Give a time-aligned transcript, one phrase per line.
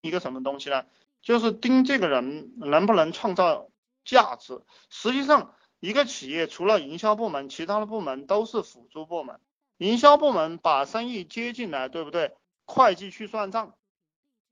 [0.00, 0.84] 一个什么东西呢？
[1.20, 3.68] 就是盯这个人能不能创造
[4.04, 4.62] 价值。
[4.88, 9.40] 实际上，一个企业除了营销部门，其他的部门都是辅助部门。
[9.78, 12.32] 营销部门把生意接进来，对不对？
[12.64, 13.74] 会计去算账，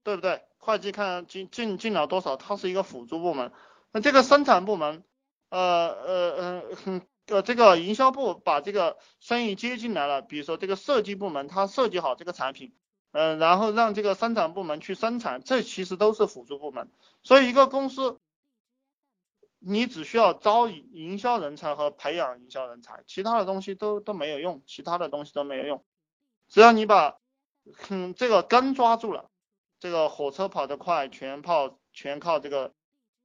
[0.03, 0.43] 对不对？
[0.59, 3.53] 会计看进进进了多少，它是一个辅助部门。
[3.92, 5.04] 那这个生产部门，
[5.49, 12.72] 呃呃呃，呃这个营销部把这个生意接进来了，比如说这个设计部门，它设计好这个产品。
[13.13, 16.91] 嗯，然后让这个生产部门去生产，这其实都是辅助部门。
[17.23, 18.20] 所以一个公司，
[19.59, 25.83] 你只需要招营销人才和培养营销人才，其他的东西都都没有用，其他的东西都没有用。
[26.48, 27.16] 只要你把，
[27.88, 29.30] 嗯，这个根抓住了，
[29.80, 32.75] 这个火车跑得快，全靠全靠这个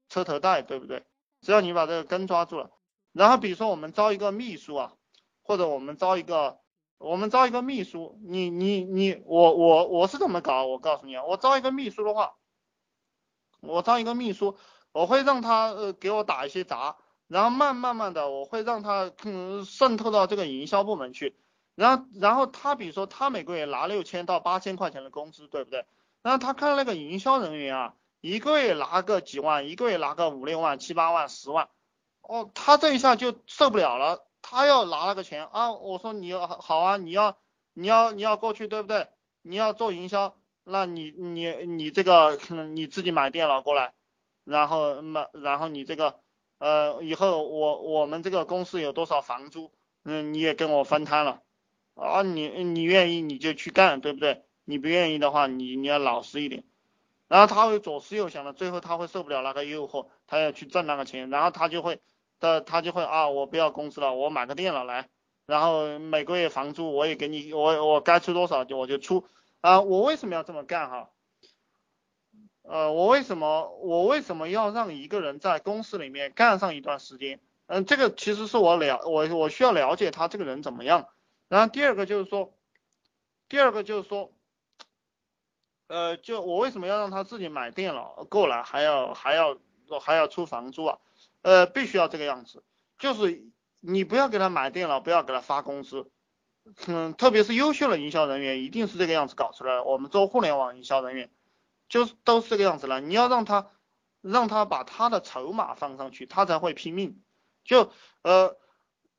[0.07, 1.03] 车头带，对不对？
[1.41, 2.71] 只要你把这个根抓住了，
[3.11, 4.93] 然后比如说我们招一个秘书啊，
[5.41, 6.60] 或者我们招一个。
[7.01, 10.65] 我们招一个秘书，你你你，我我我是怎么搞？
[10.67, 12.35] 我告诉你啊，我招一个秘书的话，
[13.59, 14.55] 我招一个秘书，
[14.91, 21.35] 我会让他呃给我打一些杂，然后慢慢慢的，我会让他嗯渗透到这个营销部门去，
[21.75, 25.85] 然后然后他比如说他每个月拿六千到八千块钱的工资，对不对？
[26.21, 31.69] 然后他看那个营销人员啊，一个月拿个几万，一个月拿个五六万、七八万、十万，
[32.21, 34.23] 哦，他这一下就受不了了。
[34.41, 37.37] 他要拿那个钱啊，我说你要好啊，你要
[37.73, 39.07] 你要你要过去对不对？
[39.43, 42.37] 你要做营销，那你你你这个
[42.73, 43.93] 你自己买电脑过来，
[44.43, 46.19] 然后买然后你这个
[46.59, 49.71] 呃以后我我们这个公司有多少房租，
[50.03, 51.41] 嗯你也跟我分摊了
[51.95, 54.43] 啊，你你愿意你就去干对不对？
[54.65, 56.63] 你不愿意的话你你要老实一点，
[57.27, 62.01] 然后他会左思右想的，最后他会受不了那个诱惑，他要去挣那个钱，然后他就会。
[62.41, 65.07] 他他就会啊，我不要工资了，我买个电脑来，
[65.45, 69.25] 然后每个月房租我也给你，我我该出多少就我就出
[69.61, 69.79] 啊。
[69.79, 71.09] 我为什么要这么干哈？
[72.63, 77.39] 呃，我为什么我为什么要让一个人在公司里面干上一段时间？
[77.67, 81.07] 嗯，这个其实是我了我我需要了解他这个人怎么样。
[81.47, 82.53] 然后第二个就是说，
[83.49, 84.31] 第二个就是说，
[85.87, 89.57] 呃，就我为什么要让他自己买电脑过来，还要还要
[89.99, 90.97] 还要出房租啊？
[91.41, 92.63] 呃，必须要这个样子，
[92.99, 93.43] 就是
[93.79, 96.11] 你不要给他买电脑，不要给他发工资，
[96.85, 99.83] 嗯，特别是优秀的营销人员，一定是这个样子搞出来的。
[99.83, 101.31] 我们做互联网营销人员，
[101.89, 103.01] 就是都是这个样子了。
[103.01, 103.71] 你要让他，
[104.21, 107.19] 让他把他的筹码放上去，他才会拼命。
[107.63, 107.91] 就
[108.21, 108.55] 呃，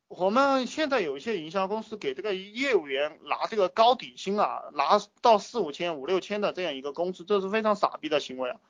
[0.06, 8.60] 我们现在有一些营销公司给这个业务员拿这个高底薪啊，拿到四五千、五六千的这样一个工资，这是非常傻逼的行为啊。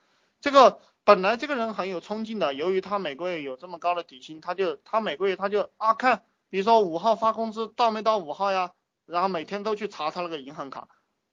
[0.40, 0.80] 这个。
[1.04, 8.72] 本来这个人很有冲劲的，由于他每个月有这么高的底薪，他就他每个月他就啊看，比如说五号发工资到没到五号呀，
[9.04, 10.88] 然后每天都去查他那个银行卡，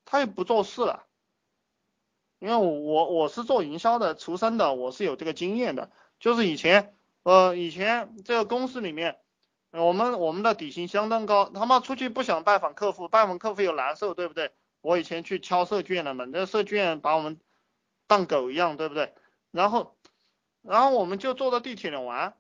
[0.06, 1.06] 他也不做事了，
[2.40, 9.19] 因为我我我是做营销的出身的，我是有这个经验的，就是以前呃以前这个公司里面，
[9.72, 14.51] 我们我们的底薪相当高，他妈出去不想拜访客户，拜访客户又难受，对不对？
[14.81, 17.40] 我以前去敲设计院的门，这设计院把我们
[18.07, 19.13] 当狗一样，对不对？
[19.52, 19.96] 然后，
[20.62, 22.36] 然后我们就坐到地铁里玩，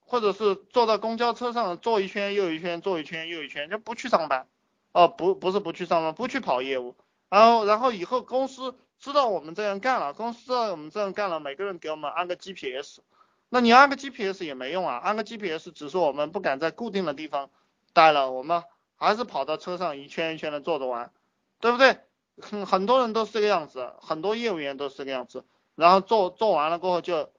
[0.00, 4.46] 或者是坐到公交车上坐一圈又一圈，坐一圈又一圈，就不去上班。
[4.92, 6.96] 哦，不，不是不去上班，不去跑业务。
[7.28, 13.00] 然后，然后以后公司知道我们这样干了，公司知道我们这样干了，每个人给我们安个 GPS。
[13.48, 17.50] 那你安个 GPS 也没用啊，安个 GPS 只是我们不敢在固定的地方
[17.92, 18.64] 待了，我们
[18.96, 21.12] 还是跑到车上一圈一圈的坐着玩，
[21.60, 21.98] 对不对？
[22.40, 25.44] 很很多人都是这个样子，很多业务员都是这个样子。
[25.76, 27.30] 然后做做完了过后就，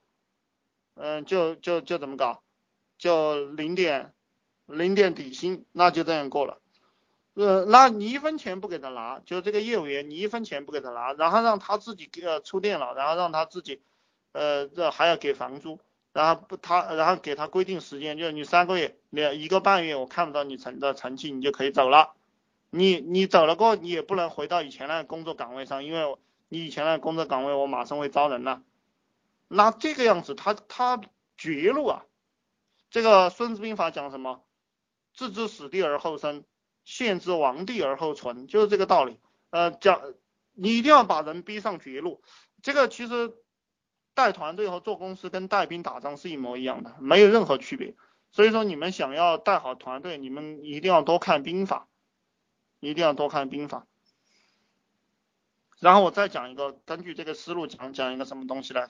[0.94, 2.40] 嗯，就就就怎么搞，
[2.96, 4.14] 就零点
[4.64, 6.60] 零点底薪，那就这样过了。
[7.34, 13.82] 呃，那你一分钱不给他拿，就这个业务员你一分钱不给他拿，然后让他自己给呃出电脑，然后让他自己，
[14.30, 15.80] 呃，这还要给房租，
[16.12, 22.12] 然后不他然后给他规定时间，就是你三个月两一个半月我看不到你成的成绩，你就可以走了。
[22.70, 26.16] 你你走了过后你也不能回到以前那个工作岗位上，因为。
[26.48, 28.62] 你以前的工作岗位，我马上会招人了。
[29.48, 31.00] 那这个样子，他他
[31.36, 32.04] 绝路啊！
[32.90, 34.44] 这个《孙子兵法》讲什么？
[35.12, 36.44] 置之死地而后生，
[36.84, 39.18] 陷之亡地而后存，就是这个道理。
[39.50, 40.00] 呃，讲
[40.52, 42.22] 你一定要把人逼上绝路。
[42.62, 43.34] 这个其实
[44.14, 47.94] 带团队和做公司跟带兵打仗是一模一样的，没有任何区别。
[48.30, 51.88] 所以说，你们想要带好团队，你们一定要多看兵法，
[52.80, 53.86] 一定要多看兵法。
[55.80, 58.88] 然后我再讲一个，根据这个思路讲讲一个什么东西呢？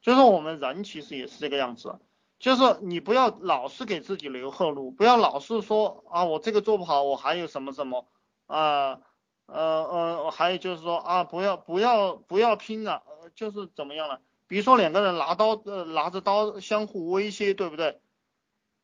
[0.00, 1.98] 就是我们人其实也是这个样子，
[2.40, 8.06] 就是你不要老是给自己留后路，不要老是说啊我这个做不好，我还有什么什么
[8.46, 8.98] 啊
[9.46, 13.02] 呃呃，还有就是说啊，不要不要不要拼了，
[13.34, 14.20] 就是怎么样了？
[14.48, 18.00] 比如说两个人拿刀呃拿着刀相互威胁，对不对？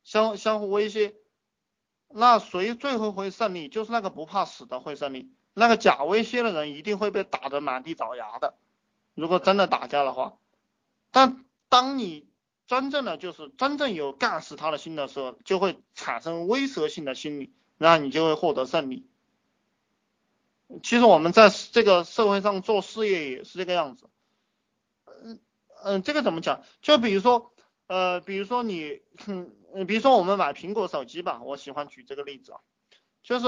[0.05, 1.15] 相相互威胁，
[2.09, 3.69] 那谁最后会胜利？
[3.69, 8.55] 就是那个不怕死的会胜利，那个假威胁的人一定会被打得满地找牙的。
[9.15, 10.39] 如果真的打架的话，
[11.11, 12.29] 但当你
[12.67, 19.09] 真正的就是真正有干死他的心的时候，就会产生威慑性的心理，然后你就会获得胜利。
[20.83, 24.09] 其实我们在这个社会上做事业也是这个样子，
[25.07, 25.41] 嗯
[25.83, 26.63] 嗯，这个怎么讲？
[26.83, 27.53] 就比如说，
[27.87, 32.61] 呃，比如说你，嗯，比如说我们买苹果手机吧，我喜欢举这个例子啊，
[33.23, 33.43] 就是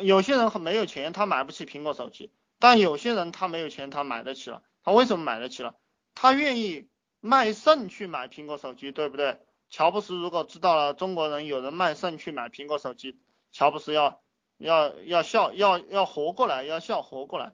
[0.00, 5.74] 有些人很没有钱，他买不起苹果手机，但有些人他没有钱，他买得起了，他为什么买得起了？
[6.14, 6.88] 他愿意
[7.20, 9.38] 卖肾去买苹果手机，对不对？
[9.70, 13.18] 乔布斯如果知道了中国人有人卖肾去买苹果手机，
[13.52, 14.20] 乔布斯要。
[14.60, 17.52] 要要笑要要活过来，要笑活过来。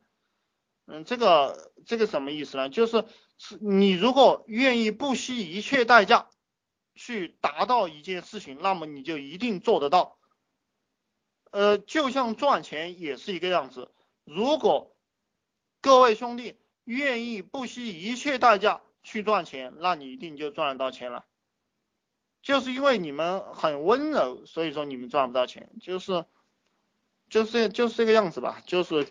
[0.86, 2.70] 嗯，这个这个什么意思呢？
[2.70, 3.04] 就是
[3.36, 6.30] 是你如果愿意不惜一切代价
[6.94, 10.16] 去达到一件事情，那么你就一定做得到。
[11.54, 13.90] 呃，就像赚钱也是一个样子。
[14.24, 14.94] 如果
[15.80, 21.24] 各位兄弟愿意不惜一切代价去赚钱，那你一定就赚得到钱了。
[22.42, 26.24] 就是因为你们很温柔，所以说你们赚不到钱，就是。
[27.30, 29.08] 就是就是这个样子吧，就是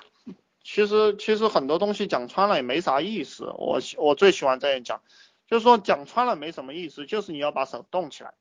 [0.64, 5.02] 其实其实很多东西讲穿了也没啥意思，我我最喜欢这样讲，
[5.48, 8.36] 就是说讲穿了没什么意思，就是你要把手动起来，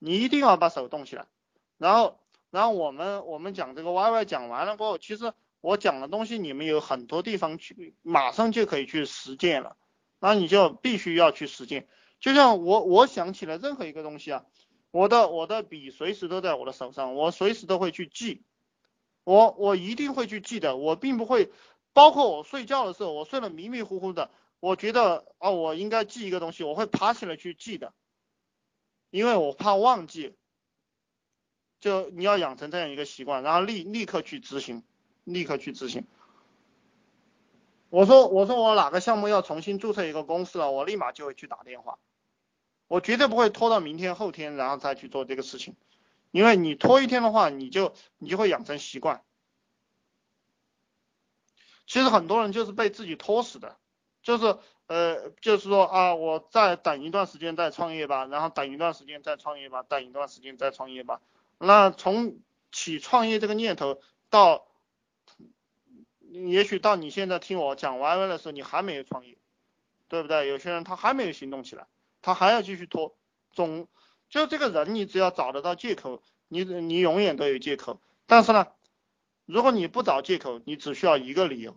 [0.00, 1.26] 你一定要把手动起来，
[1.78, 2.18] 然后
[2.50, 9.76] 然后我们我们讲这个 Y Y 讲完了过后，其实我讲的东西你们有很多地方去马上就可以去实践了，
[10.18, 11.86] 那你就必须要去实践，
[12.18, 14.44] 就像我我想起来任何一个东西啊，
[14.90, 18.42] 我的我的笔随时都在我的手上，我随时都会去记。
[19.22, 21.52] 我我一定会去记的，我并不会，
[21.92, 27.92] 包括我睡觉的时候，我睡得迷迷糊糊的，我觉得哦，我应该记一个东西，我会爬起来去记的，
[29.10, 30.34] 因为我怕忘记。
[31.80, 34.82] 就你要养成这样一个习惯，然后立立刻去执行，
[35.24, 36.06] 立刻去执行。
[37.88, 41.98] 我说我说我哪个项目要重新注册一个公司了，我立马就会去打电话，
[42.86, 45.74] 我绝对不会拖到明天后天然后再去做这个事情。
[46.30, 49.22] 因为你拖一天的话，你就你就会养成习惯。
[51.86, 53.76] 其实很多人就是被自己拖死的，
[54.22, 54.56] 就是
[54.86, 61.20] 呃，就是说啊，我再等一段时间再创业吧，然后等一段时间再创业吧，等一段时间再创业吧。
[61.62, 62.40] 那从
[62.72, 64.66] 起创业这个念头到，
[66.30, 69.36] 也许到你现在听我讲歪歪的时候，你还没有创业，
[70.08, 70.48] 对不对？
[70.48, 71.86] 有些人他还没有行动起来，
[72.22, 73.14] 他还要继续拖，
[73.52, 73.86] 总。
[74.30, 78.00] 就这个人，你只要找得到借口，你你永远都有借口。
[78.26, 78.68] 但是呢，
[79.44, 81.76] 如果你不找借口，你只需要一个理由，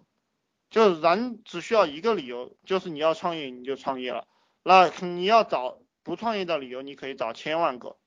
[0.69, 4.27] 就是人只需要一个理由，就是你要创业你就创业了。
[4.61, 7.97] 那你要找不创业的理由，你可以找千万个。